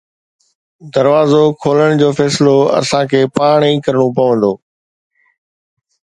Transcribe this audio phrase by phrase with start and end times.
[0.93, 4.53] دروازو کولڻ جو فيصلو اسان کي پاڻ ئي ڪرڻو پوندو.